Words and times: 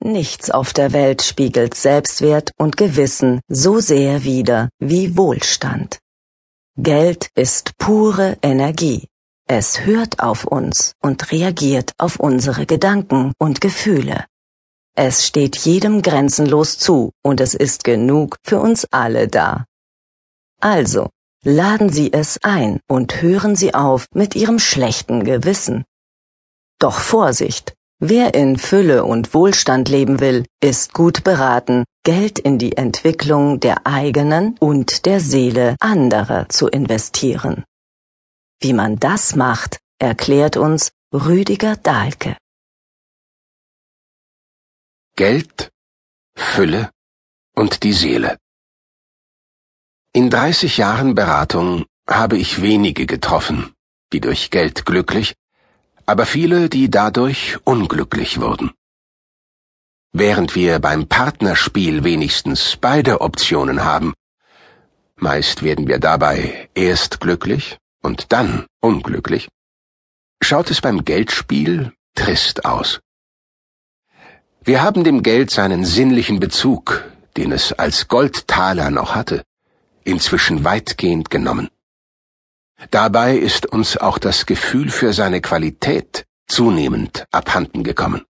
Nichts 0.00 0.50
auf 0.50 0.72
der 0.72 0.92
Welt 0.92 1.22
spiegelt 1.22 1.74
Selbstwert 1.74 2.52
und 2.56 2.76
Gewissen 2.76 3.40
so 3.48 3.80
sehr 3.80 4.22
wider 4.22 4.68
wie 4.78 5.16
Wohlstand. 5.16 5.98
Geld 6.76 7.30
ist 7.34 7.76
pure 7.78 8.38
Energie. 8.40 9.08
Es 9.48 9.84
hört 9.86 10.20
auf 10.20 10.44
uns 10.44 10.92
und 11.02 11.32
reagiert 11.32 11.92
auf 11.98 12.20
unsere 12.20 12.66
Gedanken 12.66 13.32
und 13.38 13.60
Gefühle. 13.60 14.26
Es 14.94 15.26
steht 15.26 15.56
jedem 15.56 16.02
grenzenlos 16.02 16.78
zu 16.78 17.12
und 17.22 17.40
es 17.40 17.54
ist 17.54 17.82
genug 17.82 18.36
für 18.44 18.60
uns 18.60 18.86
alle 18.90 19.26
da. 19.26 19.64
Also, 20.60 21.08
laden 21.42 21.88
Sie 21.90 22.12
es 22.12 22.38
ein 22.42 22.80
und 22.88 23.22
hören 23.22 23.56
Sie 23.56 23.74
auf 23.74 24.06
mit 24.12 24.36
Ihrem 24.36 24.58
schlechten 24.58 25.24
Gewissen. 25.24 25.84
Doch 26.78 27.00
Vorsicht! 27.00 27.77
Wer 28.00 28.34
in 28.34 28.58
Fülle 28.58 29.04
und 29.04 29.34
Wohlstand 29.34 29.88
leben 29.88 30.20
will, 30.20 30.46
ist 30.62 30.92
gut 30.92 31.24
beraten, 31.24 31.84
Geld 32.04 32.38
in 32.38 32.56
die 32.56 32.76
Entwicklung 32.76 33.58
der 33.58 33.88
eigenen 33.88 34.56
und 34.58 35.04
der 35.04 35.18
Seele 35.18 35.74
anderer 35.80 36.48
zu 36.48 36.68
investieren. 36.68 37.64
Wie 38.60 38.72
man 38.72 39.00
das 39.00 39.34
macht, 39.34 39.80
erklärt 39.98 40.56
uns 40.56 40.92
Rüdiger 41.12 41.74
Dahlke. 41.76 42.36
Geld, 45.16 45.72
Fülle 46.36 46.90
und 47.56 47.82
die 47.82 47.92
Seele. 47.92 48.38
In 50.12 50.30
30 50.30 50.76
Jahren 50.76 51.16
Beratung 51.16 51.84
habe 52.08 52.38
ich 52.38 52.62
wenige 52.62 53.06
getroffen, 53.06 53.74
die 54.12 54.20
durch 54.20 54.52
Geld 54.52 54.86
glücklich 54.86 55.34
aber 56.08 56.24
viele, 56.24 56.70
die 56.70 56.88
dadurch 56.88 57.58
unglücklich 57.64 58.40
wurden. 58.40 58.70
Während 60.12 60.54
wir 60.54 60.78
beim 60.78 61.06
Partnerspiel 61.06 62.02
wenigstens 62.02 62.78
beide 62.80 63.20
Optionen 63.20 63.84
haben, 63.84 64.14
meist 65.16 65.62
werden 65.62 65.86
wir 65.86 65.98
dabei 65.98 66.70
erst 66.74 67.20
glücklich 67.20 67.76
und 68.02 68.32
dann 68.32 68.64
unglücklich, 68.80 69.48
schaut 70.42 70.70
es 70.70 70.80
beim 70.80 71.04
Geldspiel 71.04 71.92
trist 72.14 72.64
aus. 72.64 73.00
Wir 74.64 74.80
haben 74.80 75.04
dem 75.04 75.22
Geld 75.22 75.50
seinen 75.50 75.84
sinnlichen 75.84 76.40
Bezug, 76.40 77.04
den 77.36 77.52
es 77.52 77.74
als 77.74 78.08
Goldtaler 78.08 78.90
noch 78.90 79.14
hatte, 79.14 79.44
inzwischen 80.04 80.64
weitgehend 80.64 81.28
genommen. 81.28 81.68
Dabei 82.90 83.36
ist 83.36 83.66
uns 83.66 83.96
auch 83.96 84.18
das 84.18 84.46
Gefühl 84.46 84.90
für 84.90 85.12
seine 85.12 85.40
Qualität 85.40 86.26
zunehmend 86.46 87.26
abhanden 87.30 87.82
gekommen. 87.82 88.24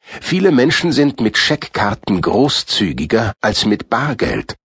Viele 0.00 0.52
Menschen 0.52 0.92
sind 0.92 1.20
mit 1.20 1.38
Scheckkarten 1.38 2.20
großzügiger 2.20 3.32
als 3.40 3.64
mit 3.64 3.88
Bargeld, 3.88 4.56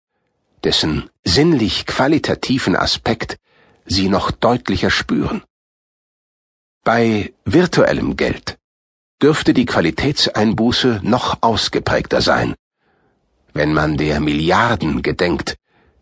dessen 0.65 1.09
sinnlich 1.23 1.85
qualitativen 1.85 2.75
Aspekt 2.75 3.37
sie 3.85 4.09
noch 4.09 4.31
deutlicher 4.31 4.91
spüren. 4.91 5.41
Bei 6.83 7.33
virtuellem 7.45 8.17
Geld 8.17 8.57
dürfte 9.21 9.53
die 9.53 9.65
Qualitätseinbuße 9.65 10.99
noch 11.03 11.41
ausgeprägter 11.41 12.21
sein, 12.21 12.55
wenn 13.53 13.73
man 13.73 13.97
der 13.97 14.19
Milliarden 14.19 15.01
gedenkt, 15.01 15.55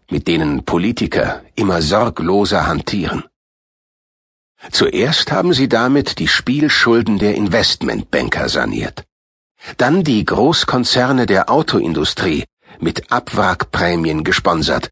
mit 0.10 0.28
denen 0.28 0.64
Politiker 0.64 1.44
immer 1.56 1.82
sorgloser 1.82 2.68
hantieren. 2.68 3.24
Zuerst 4.72 5.32
haben 5.32 5.54
sie 5.54 5.70
damit 5.70 6.20
die 6.20 6.28
Spielschulden 6.28 7.20
der 7.20 7.36
Investmentbanker 7.36 8.50
saniert. 8.50 9.06
Dann 9.78 10.04
die 10.04 10.24
Großkonzerne 10.26 11.26
der 11.26 11.50
Autoindustrie 11.50 12.46
mit 12.80 13.12
Abwrackprämien 13.12 14.24
gesponsert, 14.24 14.90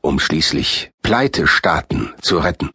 um 0.00 0.18
schließlich 0.18 0.90
Pleitestaaten 1.02 2.14
zu 2.20 2.38
retten. 2.38 2.70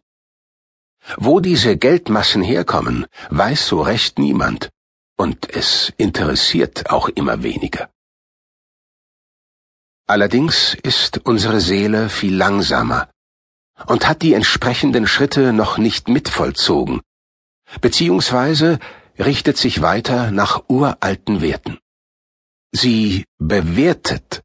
Wo 1.16 1.40
diese 1.40 1.76
Geldmassen 1.76 2.42
herkommen, 2.42 3.06
weiß 3.30 3.68
so 3.68 3.82
recht 3.82 4.18
niemand, 4.18 4.70
und 5.16 5.54
es 5.54 5.92
interessiert 5.96 6.90
auch 6.90 7.08
immer 7.08 7.42
weniger. 7.42 7.88
Allerdings 10.08 10.74
ist 10.82 11.18
unsere 11.24 11.60
Seele 11.60 12.08
viel 12.08 12.36
langsamer 12.36 13.08
und 13.86 14.06
hat 14.08 14.22
die 14.22 14.34
entsprechenden 14.34 15.06
Schritte 15.08 15.52
noch 15.52 15.78
nicht 15.78 16.08
mitvollzogen, 16.08 17.00
beziehungsweise 17.80 18.78
richtet 19.18 19.56
sich 19.56 19.82
weiter 19.82 20.30
nach 20.30 20.64
uralten 20.68 21.40
Werten. 21.40 21.78
Sie 22.70 23.24
bewertet 23.38 24.42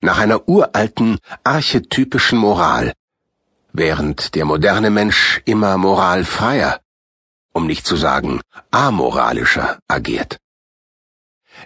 nach 0.00 0.18
einer 0.18 0.48
uralten 0.48 1.18
archetypischen 1.44 2.38
Moral, 2.38 2.92
während 3.72 4.34
der 4.34 4.44
moderne 4.44 4.90
Mensch 4.90 5.40
immer 5.44 5.78
moralfreier, 5.78 6.80
um 7.52 7.66
nicht 7.66 7.86
zu 7.86 7.96
sagen 7.96 8.40
amoralischer 8.72 9.78
agiert. 9.86 10.38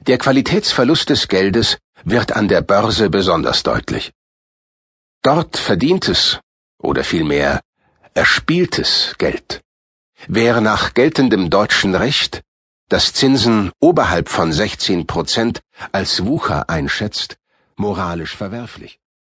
Der 0.06 0.18
Qualitätsverlust 0.18 1.08
des 1.08 1.28
Geldes 1.28 1.78
wird 2.04 2.32
an 2.32 2.48
der 2.48 2.62
Börse 2.62 3.10
besonders 3.10 3.62
deutlich. 3.62 4.12
Dort 5.22 5.56
verdientes 5.56 6.40
oder 6.78 7.04
vielmehr 7.04 7.60
erspieltes 8.14 9.14
Geld 9.18 9.62
wäre 10.26 10.60
nach 10.60 10.94
geltendem 10.94 11.50
deutschen 11.50 11.94
Recht, 11.94 12.42
das 12.88 13.12
Zinsen 13.12 13.70
oberhalb 13.80 14.28
von 14.28 14.52
16 14.52 15.06
Prozent 15.06 15.60
als 15.92 16.24
Wucher 16.24 16.68
einschätzt, 16.68 17.36
moralisch 17.76 18.34
verwerflich. 18.34 18.98